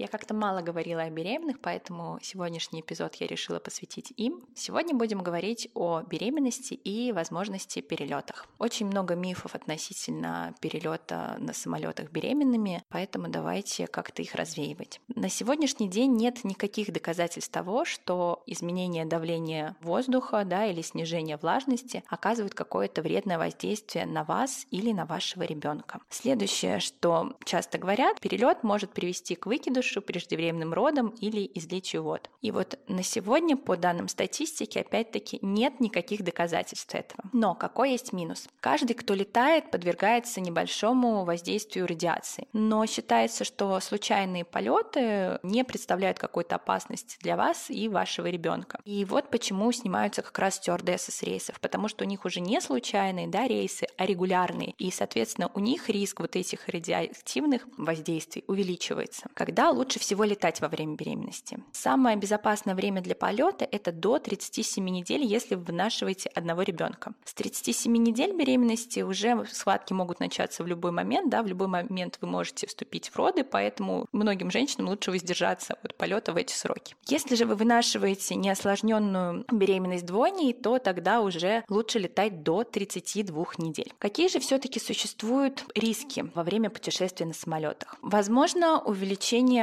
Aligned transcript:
Я 0.00 0.08
как-то 0.08 0.32
мало 0.32 0.62
говорила 0.62 1.02
о 1.02 1.10
беременных, 1.10 1.60
поэтому 1.60 2.18
сегодняшний 2.22 2.80
эпизод 2.80 3.16
я 3.16 3.26
решила 3.26 3.58
посвятить 3.58 4.14
им. 4.16 4.42
Сегодня 4.54 4.94
будем 4.94 5.22
говорить 5.22 5.68
о 5.74 6.00
беременности 6.00 6.72
и 6.72 7.12
возможности 7.12 7.82
перелетах. 7.82 8.46
Очень 8.58 8.86
много 8.86 9.14
мифов 9.14 9.54
относительно 9.54 10.54
перелета 10.62 11.36
на 11.38 11.52
самолетах 11.52 12.10
беременными, 12.12 12.82
поэтому 12.88 13.28
давайте 13.28 13.86
как-то 13.86 14.22
их 14.22 14.34
развеивать. 14.34 15.02
На 15.14 15.28
сегодняшний 15.28 15.90
день 15.90 16.16
нет 16.16 16.44
никаких 16.44 16.94
доказательств 16.94 17.52
того, 17.52 17.84
что 17.84 18.42
изменение 18.46 19.04
давления 19.04 19.76
воздуха 19.82 20.44
да, 20.46 20.64
или 20.64 20.80
снижение 20.80 21.36
влажности 21.36 22.04
оказывают 22.08 22.54
какое-то 22.54 23.02
вредное 23.02 23.36
воздействие 23.36 24.06
на 24.06 24.24
вас 24.24 24.66
или 24.70 24.92
на 24.92 25.04
вашего 25.04 25.42
ребенка. 25.42 26.00
Следующее, 26.08 26.80
что 26.80 27.36
часто 27.44 27.76
говорят, 27.76 28.18
перелет 28.18 28.62
может 28.62 28.94
привести 28.94 29.34
к 29.34 29.44
выкидышу 29.44 29.89
выкидышу, 29.90 30.02
преждевременным 30.02 30.72
родом 30.72 31.08
или 31.20 31.50
излечию 31.54 32.02
вод. 32.02 32.30
И 32.42 32.50
вот 32.50 32.78
на 32.88 33.02
сегодня, 33.02 33.56
по 33.56 33.76
данным 33.76 34.08
статистики, 34.08 34.78
опять-таки 34.78 35.38
нет 35.42 35.80
никаких 35.80 36.22
доказательств 36.22 36.94
этого. 36.94 37.22
Но 37.32 37.54
какой 37.54 37.92
есть 37.92 38.12
минус? 38.12 38.48
Каждый, 38.60 38.94
кто 38.94 39.14
летает, 39.14 39.70
подвергается 39.70 40.40
небольшому 40.40 41.24
воздействию 41.24 41.86
радиации. 41.86 42.46
Но 42.52 42.86
считается, 42.86 43.44
что 43.44 43.80
случайные 43.80 44.44
полеты 44.44 45.38
не 45.42 45.64
представляют 45.64 46.18
какой-то 46.18 46.56
опасности 46.56 47.18
для 47.20 47.36
вас 47.36 47.70
и 47.70 47.88
вашего 47.88 48.26
ребенка. 48.26 48.80
И 48.84 49.04
вот 49.04 49.30
почему 49.30 49.72
снимаются 49.72 50.22
как 50.22 50.38
раз 50.38 50.56
стюардессы 50.56 51.12
с 51.12 51.22
рейсов, 51.22 51.60
потому 51.60 51.88
что 51.88 52.04
у 52.04 52.08
них 52.08 52.24
уже 52.24 52.40
не 52.40 52.60
случайные 52.60 53.28
да, 53.28 53.46
рейсы, 53.46 53.86
а 53.96 54.06
регулярные. 54.06 54.74
И, 54.78 54.90
соответственно, 54.90 55.50
у 55.54 55.60
них 55.60 55.88
риск 55.88 56.20
вот 56.20 56.36
этих 56.36 56.68
радиоактивных 56.68 57.66
воздействий 57.76 58.44
увеличивается. 58.46 59.28
Когда 59.34 59.69
лучше 59.72 59.98
всего 59.98 60.24
летать 60.24 60.60
во 60.60 60.68
время 60.68 60.94
беременности. 60.94 61.58
Самое 61.72 62.16
безопасное 62.16 62.74
время 62.74 63.00
для 63.00 63.14
полета– 63.14 63.66
это 63.70 63.92
до 63.92 64.18
37 64.18 64.84
недель, 64.88 65.24
если 65.24 65.54
вы 65.54 65.62
вынашиваете 65.62 66.30
одного 66.30 66.62
ребенка. 66.62 67.14
С 67.24 67.34
37 67.34 67.92
недель 67.96 68.36
беременности 68.36 69.00
уже 69.00 69.46
схватки 69.50 69.92
могут 69.92 70.20
начаться 70.20 70.64
в 70.64 70.66
любой 70.66 70.90
момент, 70.90 71.30
да, 71.30 71.42
в 71.42 71.46
любой 71.46 71.68
момент 71.68 72.18
вы 72.20 72.28
можете 72.28 72.66
вступить 72.66 73.08
в 73.08 73.16
роды, 73.16 73.44
поэтому 73.44 74.06
многим 74.12 74.50
женщинам 74.50 74.88
лучше 74.88 75.10
воздержаться 75.10 75.74
от 75.82 75.96
полета 75.96 76.32
в 76.32 76.36
эти 76.36 76.52
сроки. 76.52 76.94
Если 77.06 77.34
же 77.34 77.44
вы 77.44 77.54
вынашиваете 77.54 78.34
неосложненную 78.34 79.44
беременность 79.50 80.06
двойней, 80.06 80.52
то 80.52 80.78
тогда 80.78 81.20
уже 81.20 81.64
лучше 81.68 81.98
летать 81.98 82.42
до 82.42 82.64
32 82.64 83.44
недель. 83.58 83.92
Какие 83.98 84.28
же 84.28 84.40
все-таки 84.40 84.80
существуют 84.80 85.64
риски 85.74 86.30
во 86.34 86.42
время 86.42 86.70
путешествия 86.70 87.26
на 87.26 87.34
самолетах? 87.34 87.96
Возможно, 88.02 88.80
увеличение 88.80 89.59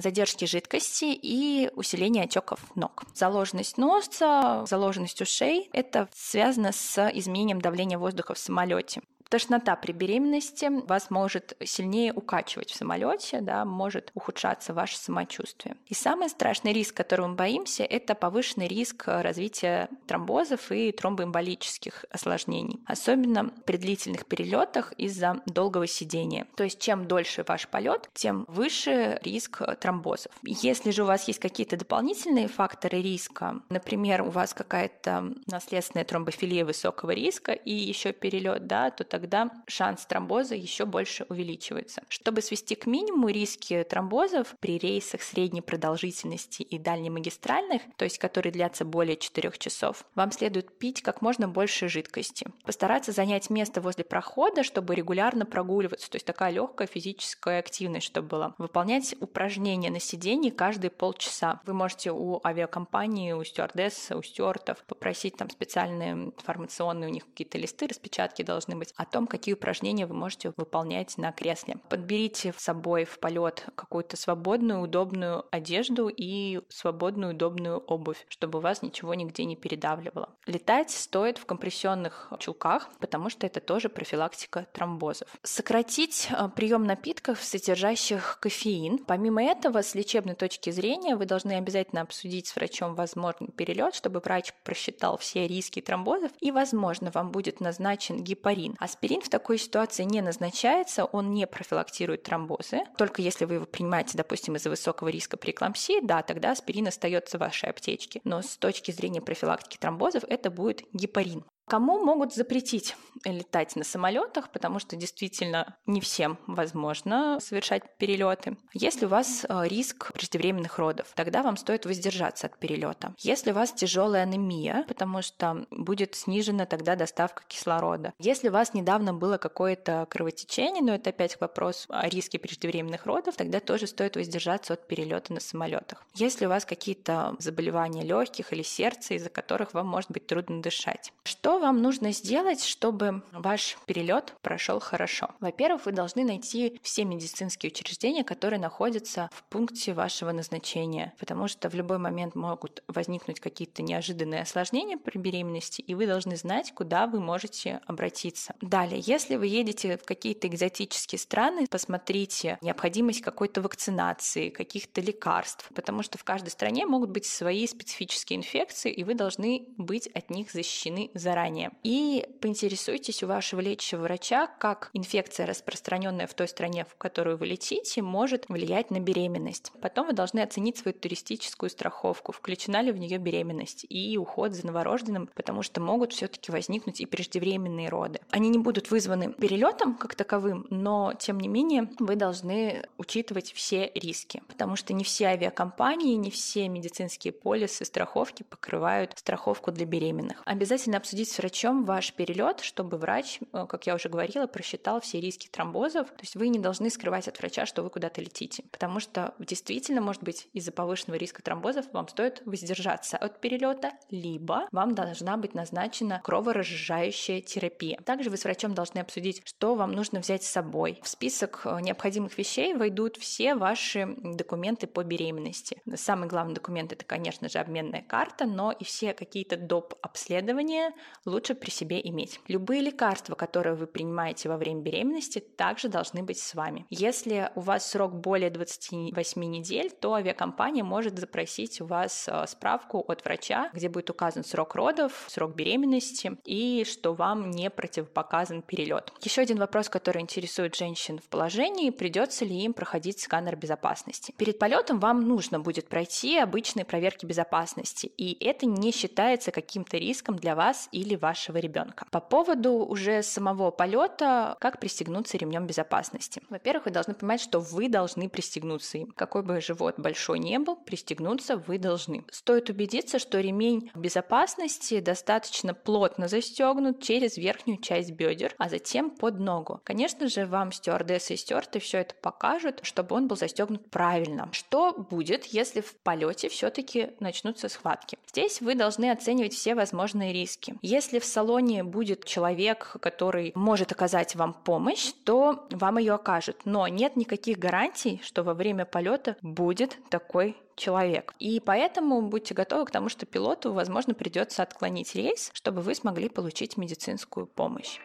задержки 0.00 0.44
жидкости 0.44 1.06
и 1.06 1.70
усиление 1.74 2.24
отеков 2.24 2.60
ног. 2.74 3.04
Заложенность 3.14 3.78
носа, 3.78 4.64
заложенность 4.68 5.20
ушей– 5.20 5.68
это 5.72 6.08
связано 6.14 6.72
с 6.72 7.10
изменением 7.14 7.60
давления 7.60 7.98
воздуха 7.98 8.34
в 8.34 8.38
самолете. 8.38 9.02
Тошнота 9.28 9.76
при 9.76 9.92
беременности 9.92 10.70
вас 10.86 11.10
может 11.10 11.54
сильнее 11.62 12.14
укачивать 12.14 12.70
в 12.70 12.74
самолете, 12.74 13.42
да, 13.42 13.66
может 13.66 14.10
ухудшаться 14.14 14.72
ваше 14.72 14.96
самочувствие. 14.96 15.76
И 15.86 15.94
самый 15.94 16.30
страшный 16.30 16.72
риск, 16.72 16.96
которого 16.96 17.28
мы 17.28 17.34
боимся, 17.34 17.84
это 17.84 18.14
повышенный 18.14 18.68
риск 18.68 19.04
развития 19.06 19.90
тромбозов 20.06 20.72
и 20.72 20.92
тромбоэмболических 20.92 22.06
осложнений, 22.10 22.80
особенно 22.86 23.50
при 23.66 23.76
длительных 23.76 24.24
перелетах 24.24 24.92
из-за 24.92 25.42
долгого 25.44 25.86
сидения. 25.86 26.46
То 26.56 26.64
есть 26.64 26.80
чем 26.80 27.06
дольше 27.06 27.44
ваш 27.46 27.68
полет, 27.68 28.08
тем 28.14 28.46
выше 28.48 29.20
риск 29.22 29.62
тромбозов. 29.78 30.32
Если 30.42 30.90
же 30.90 31.02
у 31.02 31.06
вас 31.06 31.28
есть 31.28 31.38
какие-то 31.38 31.76
дополнительные 31.76 32.48
факторы 32.48 33.02
риска, 33.02 33.60
например, 33.68 34.22
у 34.22 34.30
вас 34.30 34.54
какая-то 34.54 35.34
наследственная 35.46 36.06
тромбофилия 36.06 36.64
высокого 36.64 37.10
риска 37.10 37.52
и 37.52 37.74
еще 37.74 38.12
перелет, 38.12 38.66
да, 38.66 38.90
то 38.90 39.04
тогда 39.04 39.17
шанс 39.66 40.06
тромбоза 40.06 40.54
еще 40.54 40.84
больше 40.84 41.26
увеличивается. 41.28 42.02
Чтобы 42.08 42.42
свести 42.42 42.74
к 42.74 42.86
минимуму 42.86 43.28
риски 43.28 43.84
тромбозов 43.88 44.54
при 44.60 44.78
рейсах 44.78 45.22
средней 45.22 45.62
продолжительности 45.62 46.62
и 46.62 46.78
дальнемагистральных, 46.78 47.82
то 47.96 48.04
есть 48.04 48.18
которые 48.18 48.52
длятся 48.52 48.84
более 48.84 49.16
4 49.16 49.52
часов, 49.58 50.04
вам 50.14 50.32
следует 50.32 50.78
пить 50.78 51.02
как 51.02 51.22
можно 51.22 51.48
больше 51.48 51.88
жидкости. 51.88 52.46
Постараться 52.64 53.12
занять 53.12 53.50
место 53.50 53.80
возле 53.80 54.04
прохода, 54.04 54.62
чтобы 54.62 54.94
регулярно 54.94 55.46
прогуливаться, 55.46 56.10
то 56.10 56.16
есть 56.16 56.26
такая 56.26 56.52
легкая 56.52 56.86
физическая 56.86 57.58
активность, 57.58 58.06
чтобы 58.06 58.28
была. 58.28 58.54
Выполнять 58.58 59.14
упражнения 59.20 59.90
на 59.90 60.00
сидении 60.00 60.50
каждые 60.50 60.90
полчаса. 60.90 61.60
Вы 61.64 61.74
можете 61.74 62.12
у 62.12 62.40
авиакомпании, 62.44 63.32
у 63.32 63.42
стюардесс, 63.44 64.10
у 64.10 64.22
стюартов 64.22 64.84
попросить 64.84 65.36
там 65.36 65.50
специальные 65.50 66.12
информационные 66.12 67.08
у 67.08 67.12
них 67.12 67.24
какие-то 67.26 67.58
листы, 67.58 67.86
распечатки 67.86 68.42
должны 68.42 68.76
быть 68.76 68.92
о 68.96 69.04
том, 69.08 69.26
какие 69.26 69.54
упражнения 69.54 70.06
вы 70.06 70.14
можете 70.14 70.52
выполнять 70.56 71.16
на 71.18 71.32
кресле. 71.32 71.76
Подберите 71.88 72.54
с 72.56 72.62
собой 72.62 73.04
в 73.04 73.18
полет 73.18 73.66
какую-то 73.74 74.16
свободную, 74.16 74.80
удобную 74.80 75.44
одежду 75.50 76.08
и 76.08 76.60
свободную, 76.68 77.34
удобную 77.34 77.78
обувь, 77.78 78.24
чтобы 78.28 78.60
вас 78.60 78.82
ничего 78.82 79.14
нигде 79.14 79.44
не 79.44 79.56
передавливало. 79.56 80.30
Летать 80.46 80.90
стоит 80.90 81.38
в 81.38 81.46
компрессионных 81.46 82.32
чулках, 82.38 82.88
потому 83.00 83.30
что 83.30 83.46
это 83.46 83.60
тоже 83.60 83.88
профилактика 83.88 84.66
тромбозов. 84.72 85.28
Сократить 85.42 86.28
э, 86.30 86.48
прием 86.54 86.84
напитков, 86.84 87.42
содержащих 87.42 88.38
кофеин. 88.40 88.98
Помимо 88.98 89.42
этого, 89.42 89.82
с 89.82 89.94
лечебной 89.94 90.34
точки 90.34 90.70
зрения, 90.70 91.16
вы 91.16 91.26
должны 91.26 91.52
обязательно 91.52 92.02
обсудить 92.02 92.46
с 92.46 92.56
врачом 92.56 92.94
возможный 92.94 93.48
перелет, 93.48 93.94
чтобы 93.94 94.20
врач 94.20 94.52
просчитал 94.64 95.18
все 95.18 95.46
риски 95.46 95.80
тромбозов, 95.80 96.32
и, 96.40 96.50
возможно, 96.50 97.10
вам 97.12 97.30
будет 97.30 97.60
назначен 97.60 98.22
гепарин. 98.22 98.74
А 98.78 98.88
Аспирин 98.98 99.20
в 99.20 99.28
такой 99.28 99.58
ситуации 99.58 100.02
не 100.02 100.20
назначается, 100.20 101.04
он 101.04 101.30
не 101.30 101.46
профилактирует 101.46 102.24
тромбозы. 102.24 102.80
Только 102.96 103.22
если 103.22 103.44
вы 103.44 103.54
его 103.54 103.64
принимаете, 103.64 104.18
допустим, 104.18 104.56
из-за 104.56 104.70
высокого 104.70 105.06
риска 105.06 105.36
преэклампсии, 105.36 106.04
да, 106.04 106.22
тогда 106.22 106.50
аспирин 106.50 106.88
остается 106.88 107.38
в 107.38 107.40
вашей 107.40 107.70
аптечке. 107.70 108.20
Но 108.24 108.42
с 108.42 108.56
точки 108.56 108.90
зрения 108.90 109.20
профилактики 109.20 109.76
тромбозов 109.76 110.24
это 110.24 110.50
будет 110.50 110.82
гепарин. 110.92 111.44
Кому 111.68 112.02
могут 112.02 112.34
запретить 112.34 112.96
летать 113.24 113.76
на 113.76 113.84
самолетах, 113.84 114.50
потому 114.50 114.78
что 114.78 114.96
действительно 114.96 115.76
не 115.86 116.00
всем 116.00 116.38
возможно 116.46 117.38
совершать 117.40 117.82
перелеты. 117.98 118.56
Если 118.72 119.06
у 119.06 119.08
вас 119.08 119.44
э, 119.48 119.68
риск 119.68 120.12
преждевременных 120.12 120.78
родов, 120.78 121.08
тогда 121.14 121.42
вам 121.42 121.56
стоит 121.56 121.84
воздержаться 121.84 122.46
от 122.46 122.58
перелета. 122.58 123.14
Если 123.18 123.50
у 123.50 123.54
вас 123.54 123.72
тяжелая 123.72 124.22
анемия, 124.22 124.84
потому 124.88 125.22
что 125.22 125.66
будет 125.70 126.14
снижена 126.14 126.66
тогда 126.66 126.96
доставка 126.96 127.42
кислорода. 127.48 128.12
Если 128.18 128.48
у 128.48 128.52
вас 128.52 128.74
недавно 128.74 129.12
было 129.12 129.36
какое-то 129.36 130.06
кровотечение, 130.08 130.82
но 130.82 130.94
это 130.94 131.10
опять 131.10 131.40
вопрос 131.40 131.86
о 131.88 132.08
риске 132.08 132.38
преждевременных 132.38 133.06
родов, 133.06 133.36
тогда 133.36 133.60
тоже 133.60 133.86
стоит 133.86 134.16
воздержаться 134.16 134.74
от 134.74 134.86
перелета 134.86 135.32
на 135.32 135.40
самолетах. 135.40 136.06
Если 136.14 136.46
у 136.46 136.48
вас 136.48 136.64
какие-то 136.64 137.36
заболевания 137.38 138.02
легких 138.02 138.52
или 138.52 138.62
сердца, 138.62 139.14
из-за 139.14 139.28
которых 139.28 139.74
вам 139.74 139.86
может 139.86 140.10
быть 140.10 140.26
трудно 140.26 140.62
дышать. 140.62 141.12
Что 141.24 141.57
вам 141.58 141.82
нужно 141.82 142.12
сделать, 142.12 142.64
чтобы 142.64 143.22
ваш 143.32 143.76
перелет 143.86 144.34
прошел 144.42 144.80
хорошо? 144.80 145.30
Во-первых, 145.40 145.86
вы 145.86 145.92
должны 145.92 146.24
найти 146.24 146.78
все 146.82 147.04
медицинские 147.04 147.70
учреждения, 147.70 148.24
которые 148.24 148.60
находятся 148.60 149.30
в 149.32 149.42
пункте 149.44 149.92
вашего 149.94 150.32
назначения, 150.32 151.14
потому 151.18 151.48
что 151.48 151.68
в 151.68 151.74
любой 151.74 151.98
момент 151.98 152.34
могут 152.34 152.82
возникнуть 152.88 153.40
какие-то 153.40 153.82
неожиданные 153.82 154.42
осложнения 154.42 154.96
при 154.96 155.18
беременности, 155.18 155.80
и 155.80 155.94
вы 155.94 156.06
должны 156.06 156.36
знать, 156.36 156.72
куда 156.72 157.06
вы 157.06 157.20
можете 157.20 157.80
обратиться. 157.86 158.54
Далее, 158.60 159.00
если 159.04 159.36
вы 159.36 159.46
едете 159.46 159.98
в 159.98 160.04
какие-то 160.04 160.48
экзотические 160.48 161.18
страны, 161.18 161.66
посмотрите 161.68 162.58
необходимость 162.60 163.22
какой-то 163.22 163.60
вакцинации, 163.60 164.50
каких-то 164.50 165.00
лекарств, 165.00 165.70
потому 165.74 166.02
что 166.02 166.18
в 166.18 166.24
каждой 166.24 166.50
стране 166.50 166.86
могут 166.86 167.10
быть 167.10 167.26
свои 167.26 167.66
специфические 167.66 168.38
инфекции, 168.38 168.92
и 168.92 169.04
вы 169.04 169.14
должны 169.14 169.66
быть 169.76 170.06
от 170.08 170.30
них 170.30 170.50
защищены 170.50 171.10
заранее 171.14 171.47
заранее. 171.48 171.70
И 171.82 172.26
поинтересуйтесь 172.40 173.22
у 173.22 173.26
вашего 173.26 173.60
лечащего 173.60 174.02
врача, 174.02 174.46
как 174.58 174.90
инфекция, 174.92 175.46
распространенная 175.46 176.26
в 176.26 176.34
той 176.34 176.48
стране, 176.48 176.84
в 176.84 176.96
которую 176.96 177.36
вы 177.36 177.46
летите, 177.46 178.02
может 178.02 178.48
влиять 178.48 178.90
на 178.90 179.00
беременность. 179.00 179.72
Потом 179.80 180.06
вы 180.06 180.12
должны 180.12 180.40
оценить 180.40 180.78
свою 180.78 180.96
туристическую 180.96 181.70
страховку, 181.70 182.32
включена 182.32 182.82
ли 182.82 182.92
в 182.92 182.98
нее 182.98 183.18
беременность 183.18 183.86
и 183.88 184.16
уход 184.18 184.52
за 184.52 184.66
новорожденным, 184.66 185.28
потому 185.34 185.62
что 185.62 185.80
могут 185.80 186.12
все-таки 186.12 186.52
возникнуть 186.52 187.00
и 187.00 187.06
преждевременные 187.06 187.88
роды. 187.88 188.20
Они 188.30 188.48
не 188.48 188.58
будут 188.58 188.90
вызваны 188.90 189.32
перелетом 189.32 189.94
как 189.94 190.14
таковым, 190.14 190.66
но 190.70 191.14
тем 191.18 191.40
не 191.40 191.48
менее 191.48 191.88
вы 191.98 192.16
должны 192.16 192.84
учитывать 192.98 193.52
все 193.52 193.90
риски, 193.94 194.42
потому 194.48 194.76
что 194.76 194.92
не 194.92 195.04
все 195.04 195.26
авиакомпании, 195.26 196.14
не 196.14 196.30
все 196.30 196.68
медицинские 196.68 197.32
полисы 197.32 197.84
страховки 197.84 198.42
покрывают 198.42 199.12
страховку 199.16 199.72
для 199.72 199.86
беременных. 199.86 200.42
Обязательно 200.44 200.98
обсудить 200.98 201.30
с 201.38 201.40
врачом 201.40 201.84
ваш 201.84 202.12
перелет, 202.14 202.60
чтобы 202.60 202.96
врач, 202.96 203.38
э, 203.52 203.66
как 203.68 203.86
я 203.86 203.94
уже 203.94 204.08
говорила, 204.08 204.48
просчитал 204.48 205.00
все 205.00 205.20
риски 205.20 205.46
тромбозов. 205.46 206.08
То 206.08 206.22
есть 206.22 206.34
вы 206.34 206.48
не 206.48 206.58
должны 206.58 206.90
скрывать 206.90 207.28
от 207.28 207.38
врача, 207.38 207.64
что 207.64 207.84
вы 207.84 207.90
куда-то 207.90 208.20
летите, 208.20 208.64
потому 208.72 208.98
что 208.98 209.34
действительно, 209.38 210.00
может 210.00 210.24
быть, 210.24 210.48
из-за 210.52 210.72
повышенного 210.72 211.16
риска 211.16 211.40
тромбозов 211.40 211.86
вам 211.92 212.08
стоит 212.08 212.42
воздержаться 212.44 213.16
от 213.16 213.40
перелета, 213.40 213.92
либо 214.10 214.66
вам 214.72 214.96
должна 214.96 215.36
быть 215.36 215.54
назначена 215.54 216.20
кроворазжижающая 216.24 217.40
терапия. 217.40 218.00
Также 218.00 218.30
вы 218.30 218.36
с 218.36 218.42
врачом 218.42 218.74
должны 218.74 218.98
обсудить, 218.98 219.42
что 219.44 219.76
вам 219.76 219.92
нужно 219.92 220.18
взять 220.18 220.42
с 220.42 220.48
собой. 220.48 220.98
В 221.04 221.08
список 221.08 221.60
э, 221.64 221.78
необходимых 221.80 222.36
вещей 222.36 222.74
войдут 222.74 223.16
все 223.16 223.54
ваши 223.54 224.08
документы 224.16 224.88
по 224.88 225.04
беременности. 225.04 225.80
Самый 225.94 226.28
главный 226.28 226.54
документ 226.54 226.92
это, 226.92 227.04
конечно 227.04 227.48
же, 227.48 227.60
обменная 227.60 228.02
карта, 228.02 228.44
но 228.44 228.72
и 228.72 228.82
все 228.82 229.14
какие-то 229.14 229.56
доп. 229.56 229.94
обследования 230.02 230.92
лучше 231.24 231.54
при 231.54 231.70
себе 231.70 232.00
иметь. 232.08 232.40
Любые 232.48 232.82
лекарства, 232.82 233.34
которые 233.34 233.74
вы 233.74 233.86
принимаете 233.86 234.48
во 234.48 234.56
время 234.56 234.82
беременности, 234.82 235.40
также 235.40 235.88
должны 235.88 236.22
быть 236.22 236.38
с 236.38 236.54
вами. 236.54 236.86
Если 236.90 237.50
у 237.54 237.60
вас 237.60 237.90
срок 237.90 238.14
более 238.14 238.50
28 238.50 239.42
недель, 239.44 239.90
то 239.90 240.14
авиакомпания 240.14 240.84
может 240.84 241.18
запросить 241.18 241.80
у 241.80 241.86
вас 241.86 242.28
э, 242.28 242.46
справку 242.46 243.04
от 243.06 243.24
врача, 243.24 243.70
где 243.72 243.88
будет 243.88 244.10
указан 244.10 244.44
срок 244.44 244.74
родов, 244.74 245.26
срок 245.28 245.54
беременности 245.54 246.38
и 246.44 246.84
что 246.84 247.14
вам 247.14 247.50
не 247.50 247.70
противопоказан 247.70 248.62
перелет. 248.62 249.12
Еще 249.22 249.42
один 249.42 249.58
вопрос, 249.58 249.88
который 249.88 250.22
интересует 250.22 250.74
женщин 250.74 251.18
в 251.18 251.28
положении, 251.28 251.90
придется 251.90 252.44
ли 252.44 252.56
им 252.62 252.72
проходить 252.72 253.20
сканер 253.20 253.56
безопасности. 253.56 254.34
Перед 254.36 254.58
полетом 254.58 255.00
вам 255.00 255.26
нужно 255.26 255.60
будет 255.60 255.88
пройти 255.88 256.38
обычные 256.38 256.84
проверки 256.84 257.26
безопасности, 257.26 258.06
и 258.06 258.36
это 258.44 258.66
не 258.66 258.92
считается 258.92 259.50
каким-то 259.50 259.96
риском 259.96 260.36
для 260.36 260.54
вас 260.54 260.88
или 260.92 261.07
вашего 261.16 261.58
ребенка. 261.58 262.06
По 262.10 262.20
поводу 262.20 262.72
уже 262.72 263.22
самого 263.22 263.70
полета, 263.70 264.56
как 264.60 264.80
пристегнуться 264.80 265.36
ремнем 265.36 265.66
безопасности. 265.66 266.42
Во-первых, 266.48 266.86
вы 266.86 266.90
должны 266.90 267.14
понимать, 267.14 267.40
что 267.40 267.60
вы 267.60 267.88
должны 267.88 268.28
пристегнуться 268.28 268.98
им. 268.98 269.12
Какой 269.16 269.42
бы 269.42 269.60
живот 269.60 269.94
большой 269.98 270.38
не 270.38 270.58
был, 270.58 270.76
пристегнуться 270.76 271.56
вы 271.56 271.78
должны. 271.78 272.24
Стоит 272.30 272.70
убедиться, 272.70 273.18
что 273.18 273.40
ремень 273.40 273.90
безопасности 273.94 275.00
достаточно 275.00 275.74
плотно 275.74 276.28
застегнут 276.28 277.02
через 277.02 277.36
верхнюю 277.36 277.80
часть 277.80 278.12
бедер, 278.12 278.54
а 278.58 278.68
затем 278.68 279.10
под 279.10 279.38
ногу. 279.38 279.80
Конечно 279.84 280.28
же, 280.28 280.46
вам 280.46 280.72
стюардессы 280.72 281.34
и 281.34 281.36
стюарты 281.36 281.78
все 281.78 281.98
это 281.98 282.14
покажут, 282.14 282.80
чтобы 282.82 283.16
он 283.16 283.28
был 283.28 283.36
застегнут 283.36 283.90
правильно. 283.90 284.48
Что 284.52 284.92
будет, 284.92 285.46
если 285.46 285.80
в 285.80 285.94
полете 285.96 286.48
все-таки 286.48 287.10
начнутся 287.20 287.68
схватки? 287.68 288.18
Здесь 288.28 288.60
вы 288.60 288.74
должны 288.74 289.10
оценивать 289.10 289.54
все 289.54 289.74
возможные 289.74 290.32
риски. 290.32 290.76
Если 290.98 291.20
в 291.20 291.24
салоне 291.24 291.84
будет 291.84 292.24
человек, 292.24 292.96
который 292.98 293.52
может 293.54 293.92
оказать 293.92 294.34
вам 294.34 294.52
помощь, 294.52 295.12
то 295.22 295.64
вам 295.70 295.98
ее 295.98 296.14
окажут. 296.14 296.62
Но 296.64 296.88
нет 296.88 297.14
никаких 297.14 297.56
гарантий, 297.56 298.20
что 298.24 298.42
во 298.42 298.52
время 298.52 298.84
полета 298.84 299.36
будет 299.40 299.96
такой 300.10 300.56
человек. 300.74 301.34
И 301.38 301.60
поэтому 301.60 302.20
будьте 302.22 302.52
готовы 302.52 302.84
к 302.84 302.90
тому, 302.90 303.08
что 303.08 303.26
пилоту, 303.26 303.72
возможно, 303.72 304.12
придется 304.12 304.64
отклонить 304.64 305.14
рейс, 305.14 305.52
чтобы 305.52 305.82
вы 305.82 305.94
смогли 305.94 306.28
получить 306.28 306.76
медицинскую 306.76 307.46
помощь. 307.46 308.00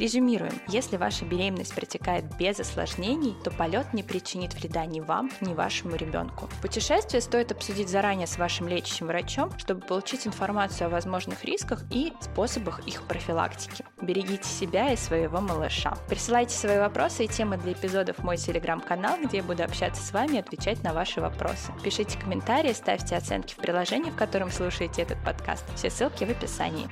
Резюмируем. 0.00 0.54
Если 0.66 0.96
ваша 0.96 1.26
беременность 1.26 1.74
протекает 1.74 2.24
без 2.38 2.58
осложнений, 2.58 3.36
то 3.44 3.50
полет 3.50 3.92
не 3.92 4.02
причинит 4.02 4.54
вреда 4.54 4.86
ни 4.86 5.00
вам, 5.00 5.30
ни 5.42 5.52
вашему 5.52 5.94
ребенку. 5.94 6.48
Путешествие 6.62 7.20
стоит 7.20 7.52
обсудить 7.52 7.90
заранее 7.90 8.26
с 8.26 8.38
вашим 8.38 8.66
лечащим 8.66 9.08
врачом, 9.08 9.50
чтобы 9.58 9.82
получить 9.82 10.26
информацию 10.26 10.86
о 10.86 10.90
возможных 10.90 11.44
рисках 11.44 11.84
и 11.90 12.14
способах 12.22 12.80
их 12.88 13.02
профилактики. 13.02 13.84
Берегите 14.00 14.48
себя 14.48 14.90
и 14.90 14.96
своего 14.96 15.42
малыша. 15.42 15.94
Присылайте 16.08 16.56
свои 16.56 16.78
вопросы 16.78 17.26
и 17.26 17.28
темы 17.28 17.58
для 17.58 17.72
эпизодов 17.72 18.16
в 18.16 18.24
мой 18.24 18.38
телеграм-канал, 18.38 19.18
где 19.22 19.38
я 19.38 19.42
буду 19.42 19.62
общаться 19.62 20.02
с 20.02 20.12
вами 20.14 20.36
и 20.36 20.40
отвечать 20.40 20.82
на 20.82 20.94
ваши 20.94 21.20
вопросы. 21.20 21.72
Пишите 21.84 22.18
комментарии, 22.18 22.72
ставьте 22.72 23.16
оценки 23.16 23.52
в 23.52 23.58
приложении, 23.58 24.10
в 24.10 24.16
котором 24.16 24.50
слушаете 24.50 25.02
этот 25.02 25.22
подкаст. 25.22 25.66
Все 25.76 25.90
ссылки 25.90 26.24
в 26.24 26.30
описании. 26.30 26.88